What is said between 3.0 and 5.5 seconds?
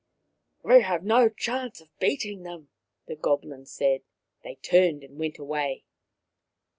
the goblins said. They turned and went